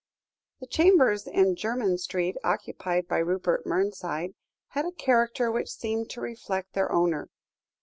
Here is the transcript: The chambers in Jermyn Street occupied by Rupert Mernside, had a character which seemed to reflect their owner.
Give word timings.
The 0.61 0.65
chambers 0.65 1.27
in 1.27 1.55
Jermyn 1.55 1.99
Street 1.99 2.35
occupied 2.43 3.07
by 3.07 3.19
Rupert 3.19 3.65
Mernside, 3.67 4.33
had 4.69 4.85
a 4.87 4.91
character 4.91 5.51
which 5.51 5.69
seemed 5.69 6.09
to 6.09 6.21
reflect 6.21 6.73
their 6.73 6.91
owner. 6.91 7.29